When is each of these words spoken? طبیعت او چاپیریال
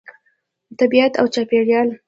طبیعت 0.79 1.13
او 1.19 1.25
چاپیریال 1.33 1.89